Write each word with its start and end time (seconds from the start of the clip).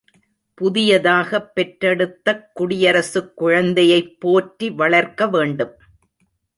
புதியதாகப் 0.57 1.51
பெற்றெடுத்தக் 1.55 2.45
குடியரசுக் 2.59 3.33
குழந்தையைப் 3.33 4.19
போற்றி 4.19 4.69
வளர்க்க 4.69 5.27
வேண்டும். 5.27 5.73